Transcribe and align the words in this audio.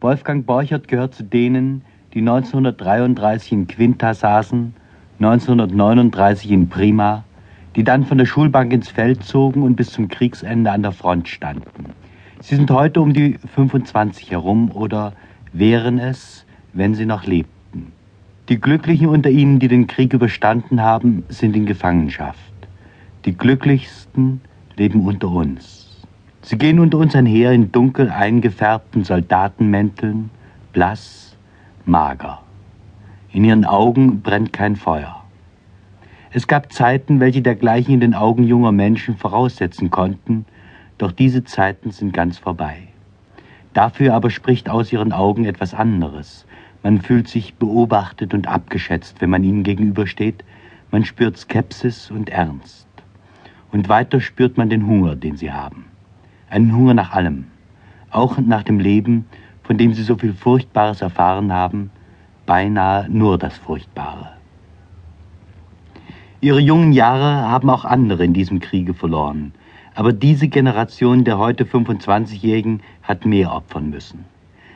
Wolfgang 0.00 0.46
Borchert 0.46 0.88
gehört 0.88 1.14
zu 1.14 1.24
denen, 1.24 1.82
die 2.14 2.20
1933 2.20 3.52
in 3.52 3.66
Quinta 3.66 4.14
saßen, 4.14 4.74
1939 5.18 6.50
in 6.50 6.68
Prima, 6.70 7.24
die 7.76 7.84
dann 7.84 8.06
von 8.06 8.16
der 8.16 8.24
Schulbank 8.24 8.72
ins 8.72 8.88
Feld 8.88 9.22
zogen 9.22 9.62
und 9.62 9.76
bis 9.76 9.90
zum 9.90 10.08
Kriegsende 10.08 10.70
an 10.70 10.82
der 10.82 10.92
Front 10.92 11.28
standen. 11.28 11.92
Sie 12.40 12.56
sind 12.56 12.70
heute 12.70 13.02
um 13.02 13.12
die 13.12 13.34
25 13.54 14.30
herum 14.30 14.70
oder 14.72 15.12
wären 15.52 15.98
es, 15.98 16.46
wenn 16.72 16.94
sie 16.94 17.04
noch 17.04 17.26
lebten. 17.26 17.92
Die 18.48 18.58
Glücklichen 18.58 19.08
unter 19.08 19.28
ihnen, 19.28 19.58
die 19.58 19.68
den 19.68 19.86
Krieg 19.86 20.14
überstanden 20.14 20.80
haben, 20.80 21.24
sind 21.28 21.54
in 21.54 21.66
Gefangenschaft. 21.66 22.38
Die 23.26 23.36
Glücklichsten 23.36 24.40
leben 24.76 25.06
unter 25.06 25.28
uns. 25.28 25.89
Sie 26.50 26.58
gehen 26.58 26.80
unter 26.80 26.98
uns 26.98 27.14
einher 27.14 27.52
in 27.52 27.70
dunkel 27.70 28.10
eingefärbten 28.10 29.04
Soldatenmänteln, 29.04 30.30
blass, 30.72 31.36
mager. 31.84 32.42
In 33.32 33.44
ihren 33.44 33.64
Augen 33.64 34.20
brennt 34.20 34.52
kein 34.52 34.74
Feuer. 34.74 35.22
Es 36.32 36.48
gab 36.48 36.72
Zeiten, 36.72 37.20
welche 37.20 37.40
dergleichen 37.40 37.94
in 37.94 38.00
den 38.00 38.14
Augen 38.14 38.42
junger 38.42 38.72
Menschen 38.72 39.16
voraussetzen 39.16 39.90
konnten, 39.90 40.44
doch 40.98 41.12
diese 41.12 41.44
Zeiten 41.44 41.92
sind 41.92 42.12
ganz 42.12 42.38
vorbei. 42.38 42.88
Dafür 43.72 44.14
aber 44.14 44.30
spricht 44.30 44.68
aus 44.68 44.92
ihren 44.92 45.12
Augen 45.12 45.44
etwas 45.44 45.72
anderes. 45.72 46.46
Man 46.82 47.00
fühlt 47.00 47.28
sich 47.28 47.54
beobachtet 47.54 48.34
und 48.34 48.48
abgeschätzt, 48.48 49.20
wenn 49.20 49.30
man 49.30 49.44
ihnen 49.44 49.62
gegenübersteht, 49.62 50.42
man 50.90 51.04
spürt 51.04 51.36
Skepsis 51.38 52.10
und 52.10 52.28
Ernst. 52.28 52.88
Und 53.70 53.88
weiter 53.88 54.20
spürt 54.20 54.58
man 54.58 54.68
den 54.68 54.88
Hunger, 54.88 55.14
den 55.14 55.36
sie 55.36 55.52
haben 55.52 55.84
einen 56.50 56.74
Hunger 56.74 56.94
nach 56.94 57.12
allem, 57.12 57.46
auch 58.10 58.38
nach 58.38 58.62
dem 58.62 58.78
Leben, 58.78 59.26
von 59.62 59.78
dem 59.78 59.94
sie 59.94 60.02
so 60.02 60.16
viel 60.16 60.34
Furchtbares 60.34 61.00
erfahren 61.00 61.52
haben, 61.52 61.90
beinahe 62.44 63.08
nur 63.08 63.38
das 63.38 63.56
Furchtbare. 63.56 64.32
Ihre 66.40 66.60
jungen 66.60 66.92
Jahre 66.92 67.48
haben 67.48 67.70
auch 67.70 67.84
andere 67.84 68.24
in 68.24 68.32
diesem 68.32 68.60
Kriege 68.60 68.94
verloren, 68.94 69.52
aber 69.94 70.12
diese 70.12 70.48
Generation 70.48 71.24
der 71.24 71.38
heute 71.38 71.64
25-Jährigen 71.64 72.80
hat 73.02 73.26
mehr 73.26 73.52
opfern 73.52 73.90
müssen. 73.90 74.24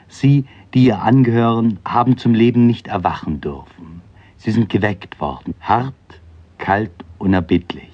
Sie, 0.09 0.45
die 0.75 0.85
ihr 0.85 1.03
angehören, 1.03 1.79
haben 1.85 2.17
zum 2.19 2.35
Leben 2.35 2.67
nicht 2.67 2.89
erwachen 2.89 3.41
dürfen. 3.41 4.03
Sie 4.37 4.51
sind 4.51 4.69
geweckt 4.69 5.21
worden, 5.21 5.55
hart, 5.61 5.95
kalt, 6.59 6.93
unerbittlich. 7.19 7.91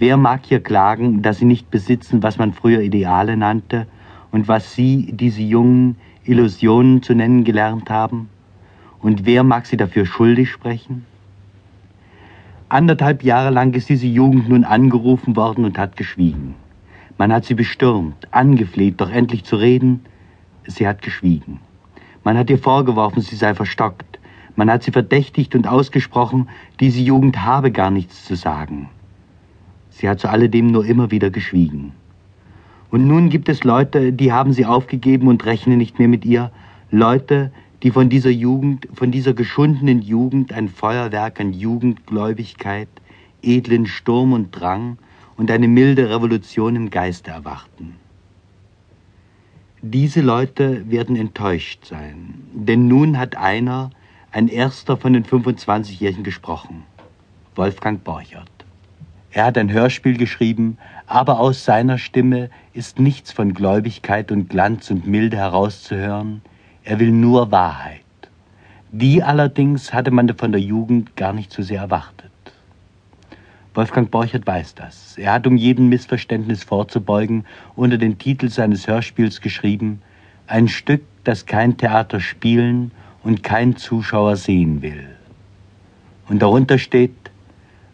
Wer 0.00 0.16
mag 0.16 0.46
hier 0.46 0.62
klagen, 0.62 1.22
dass 1.22 1.38
sie 1.38 1.44
nicht 1.44 1.72
besitzen, 1.72 2.22
was 2.22 2.38
man 2.38 2.52
früher 2.52 2.82
Ideale 2.82 3.36
nannte 3.36 3.88
und 4.30 4.46
was 4.46 4.74
sie, 4.74 5.10
diese 5.12 5.42
Jungen, 5.42 5.96
Illusionen 6.22 7.02
zu 7.02 7.14
nennen 7.14 7.42
gelernt 7.42 7.90
haben? 7.90 8.28
Und 9.00 9.26
wer 9.26 9.42
mag 9.42 9.66
sie 9.66 9.76
dafür 9.76 10.06
schuldig 10.06 10.52
sprechen? 10.52 11.04
Anderthalb 12.68 13.24
Jahre 13.24 13.50
lang 13.50 13.74
ist 13.74 13.88
diese 13.88 14.06
Jugend 14.06 14.48
nun 14.48 14.62
angerufen 14.62 15.34
worden 15.34 15.64
und 15.64 15.78
hat 15.78 15.96
geschwiegen. 15.96 16.54
Man 17.16 17.32
hat 17.32 17.44
sie 17.44 17.54
bestürmt, 17.54 18.32
angefleht, 18.32 19.00
doch 19.00 19.10
endlich 19.10 19.42
zu 19.42 19.56
reden. 19.56 20.04
Sie 20.64 20.86
hat 20.86 21.02
geschwiegen. 21.02 21.58
Man 22.22 22.38
hat 22.38 22.50
ihr 22.50 22.58
vorgeworfen, 22.58 23.22
sie 23.22 23.34
sei 23.34 23.52
verstockt. 23.52 24.20
Man 24.54 24.70
hat 24.70 24.84
sie 24.84 24.92
verdächtigt 24.92 25.56
und 25.56 25.66
ausgesprochen, 25.66 26.48
diese 26.78 27.00
Jugend 27.00 27.42
habe 27.42 27.72
gar 27.72 27.90
nichts 27.90 28.24
zu 28.24 28.36
sagen. 28.36 28.90
Sie 29.98 30.08
hat 30.08 30.20
zu 30.20 30.30
alledem 30.30 30.68
nur 30.68 30.86
immer 30.86 31.10
wieder 31.10 31.28
geschwiegen. 31.28 31.90
Und 32.88 33.08
nun 33.08 33.30
gibt 33.30 33.48
es 33.48 33.64
Leute, 33.64 34.12
die 34.12 34.30
haben 34.30 34.52
sie 34.52 34.64
aufgegeben 34.64 35.26
und 35.26 35.44
rechnen 35.44 35.76
nicht 35.76 35.98
mehr 35.98 36.06
mit 36.06 36.24
ihr. 36.24 36.52
Leute, 36.92 37.50
die 37.82 37.90
von 37.90 38.08
dieser 38.08 38.30
Jugend, 38.30 38.86
von 38.94 39.10
dieser 39.10 39.34
geschundenen 39.34 40.00
Jugend 40.00 40.52
ein 40.52 40.68
Feuerwerk 40.68 41.40
an 41.40 41.52
Jugendgläubigkeit, 41.52 42.88
edlen 43.42 43.86
Sturm 43.86 44.34
und 44.34 44.52
Drang 44.52 44.98
und 45.36 45.50
eine 45.50 45.66
milde 45.66 46.08
Revolution 46.08 46.76
im 46.76 46.90
Geiste 46.90 47.32
erwarten. 47.32 47.96
Diese 49.82 50.20
Leute 50.20 50.88
werden 50.88 51.16
enttäuscht 51.16 51.86
sein, 51.86 52.34
denn 52.54 52.86
nun 52.86 53.18
hat 53.18 53.36
einer, 53.36 53.90
ein 54.30 54.46
erster 54.46 54.96
von 54.96 55.12
den 55.12 55.24
25-Jährigen 55.24 56.22
gesprochen, 56.22 56.84
Wolfgang 57.56 58.04
Borchert. 58.04 58.57
Er 59.38 59.44
hat 59.44 59.56
ein 59.56 59.70
Hörspiel 59.70 60.16
geschrieben, 60.16 60.78
aber 61.06 61.38
aus 61.38 61.64
seiner 61.64 61.96
Stimme 61.98 62.50
ist 62.72 62.98
nichts 62.98 63.30
von 63.30 63.54
Gläubigkeit 63.54 64.32
und 64.32 64.48
Glanz 64.48 64.90
und 64.90 65.06
Milde 65.06 65.36
herauszuhören. 65.36 66.42
Er 66.82 66.98
will 66.98 67.12
nur 67.12 67.52
Wahrheit. 67.52 68.02
Die 68.90 69.22
allerdings 69.22 69.94
hatte 69.94 70.10
man 70.10 70.34
von 70.36 70.50
der 70.50 70.60
Jugend 70.60 71.14
gar 71.14 71.32
nicht 71.32 71.52
so 71.52 71.62
sehr 71.62 71.82
erwartet. 71.82 72.32
Wolfgang 73.74 74.10
Borchert 74.10 74.44
weiß 74.44 74.74
das. 74.74 75.16
Er 75.16 75.34
hat, 75.34 75.46
um 75.46 75.56
jedem 75.56 75.88
Missverständnis 75.88 76.64
vorzubeugen, 76.64 77.46
unter 77.76 77.96
den 77.96 78.18
Titel 78.18 78.48
seines 78.48 78.88
Hörspiels 78.88 79.40
geschrieben, 79.40 80.02
ein 80.48 80.66
Stück, 80.66 81.02
das 81.22 81.46
kein 81.46 81.76
Theater 81.76 82.18
spielen 82.18 82.90
und 83.22 83.44
kein 83.44 83.76
Zuschauer 83.76 84.34
sehen 84.34 84.82
will. 84.82 85.06
Und 86.28 86.42
darunter 86.42 86.78
steht, 86.78 87.14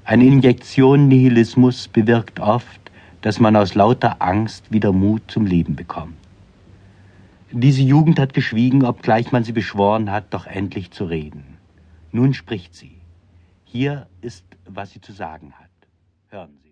eine 0.04 0.24
Injektion 0.24 1.08
Nihilismus 1.08 1.88
bewirkt 1.88 2.38
oft, 2.38 2.80
dass 3.22 3.40
man 3.40 3.56
aus 3.56 3.74
lauter 3.74 4.20
Angst 4.20 4.70
wieder 4.70 4.92
Mut 4.92 5.22
zum 5.28 5.46
Leben 5.46 5.76
bekommt. 5.76 6.14
Diese 7.50 7.82
Jugend 7.82 8.18
hat 8.18 8.34
geschwiegen, 8.34 8.84
obgleich 8.84 9.32
man 9.32 9.44
sie 9.44 9.52
beschworen 9.52 10.10
hat, 10.10 10.34
doch 10.34 10.46
endlich 10.46 10.90
zu 10.90 11.04
reden. 11.04 11.56
Nun 12.12 12.34
spricht 12.34 12.74
sie. 12.74 12.96
Hier 13.64 14.06
ist, 14.20 14.44
was 14.66 14.90
sie 14.90 15.00
zu 15.00 15.12
sagen 15.12 15.52
hat. 15.58 15.70
Hören 16.28 16.50
Sie. 16.62 16.63